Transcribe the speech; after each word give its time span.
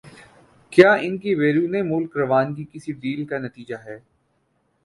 کیا 0.73 0.93
ان 1.01 1.17
کی 1.17 1.35
بیرون 1.35 1.75
ملک 1.89 2.17
روانگی 2.17 2.65
کسی 2.71 2.91
ڈیل 3.01 3.25
کا 3.25 3.37
نتیجہ 3.37 3.75
ہے؟ 3.85 3.99